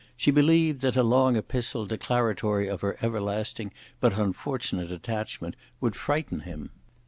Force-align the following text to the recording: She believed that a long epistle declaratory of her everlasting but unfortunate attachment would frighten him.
She 0.17 0.31
believed 0.31 0.81
that 0.81 0.95
a 0.95 1.03
long 1.03 1.35
epistle 1.35 1.85
declaratory 1.85 2.67
of 2.67 2.81
her 2.81 2.97
everlasting 3.03 3.71
but 3.99 4.17
unfortunate 4.17 4.91
attachment 4.91 5.55
would 5.79 5.95
frighten 5.95 6.39
him. 6.39 6.71